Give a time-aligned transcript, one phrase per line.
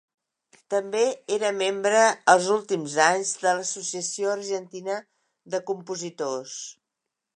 [0.73, 1.01] També
[1.35, 1.99] era membre
[2.33, 4.97] els últims anys, de l'Associació Argentina
[5.57, 6.57] de Compositors.